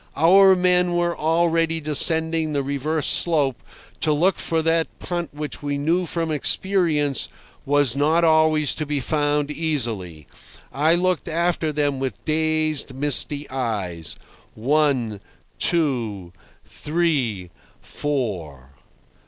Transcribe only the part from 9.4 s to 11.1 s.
easily. I